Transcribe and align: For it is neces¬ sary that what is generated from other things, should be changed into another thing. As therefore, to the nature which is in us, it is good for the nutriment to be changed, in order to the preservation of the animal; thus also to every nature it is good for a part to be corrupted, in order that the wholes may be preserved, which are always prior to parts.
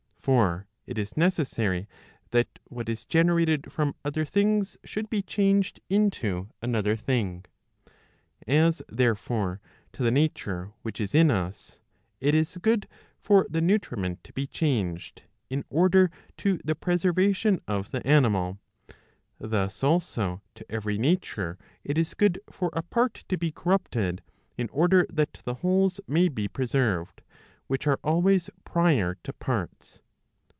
For 0.21 0.67
it 0.85 0.99
is 0.99 1.13
neces¬ 1.13 1.47
sary 1.47 1.87
that 2.29 2.59
what 2.65 2.87
is 2.87 3.05
generated 3.07 3.71
from 3.71 3.95
other 4.05 4.23
things, 4.23 4.77
should 4.83 5.09
be 5.09 5.23
changed 5.23 5.79
into 5.89 6.49
another 6.61 6.95
thing. 6.95 7.43
As 8.47 8.83
therefore, 8.87 9.61
to 9.93 10.03
the 10.03 10.11
nature 10.11 10.73
which 10.83 11.01
is 11.01 11.15
in 11.15 11.31
us, 11.31 11.79
it 12.19 12.35
is 12.35 12.55
good 12.61 12.87
for 13.19 13.47
the 13.49 13.61
nutriment 13.63 14.23
to 14.25 14.31
be 14.31 14.45
changed, 14.45 15.23
in 15.49 15.65
order 15.71 16.11
to 16.37 16.59
the 16.63 16.75
preservation 16.75 17.59
of 17.67 17.89
the 17.89 18.05
animal; 18.05 18.59
thus 19.39 19.83
also 19.83 20.43
to 20.53 20.63
every 20.71 20.99
nature 20.99 21.57
it 21.83 21.97
is 21.97 22.13
good 22.13 22.39
for 22.51 22.69
a 22.73 22.83
part 22.83 23.23
to 23.27 23.39
be 23.39 23.51
corrupted, 23.51 24.21
in 24.55 24.69
order 24.69 25.07
that 25.09 25.41
the 25.45 25.55
wholes 25.55 25.99
may 26.07 26.29
be 26.29 26.47
preserved, 26.47 27.23
which 27.65 27.87
are 27.87 27.99
always 28.03 28.51
prior 28.63 29.17
to 29.23 29.33
parts. 29.33 29.99